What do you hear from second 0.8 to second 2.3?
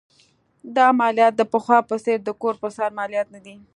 مالیات د پخوا په څېر د